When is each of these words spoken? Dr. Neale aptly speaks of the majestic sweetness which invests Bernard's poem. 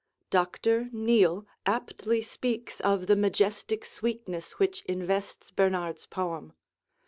Dr. 0.31 0.89
Neale 0.91 1.45
aptly 1.67 2.23
speaks 2.23 2.79
of 2.81 3.05
the 3.05 3.15
majestic 3.15 3.85
sweetness 3.85 4.53
which 4.57 4.81
invests 4.85 5.51
Bernard's 5.51 6.07
poem. 6.07 6.53